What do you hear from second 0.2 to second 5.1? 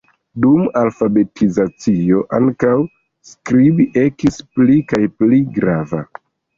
Dum alfabetizacio ankaŭ skribi ekis pli kaj